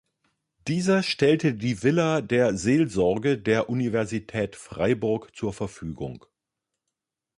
Dieser 0.67 1.03
stellte 1.03 1.53
die 1.53 1.83
Villa 1.83 2.21
der 2.21 2.57
Seelsorge 2.57 3.37
der 3.37 3.69
Universität 3.69 4.55
Freiburg 4.55 5.35
zur 5.35 5.53
Verfügung. 5.53 6.25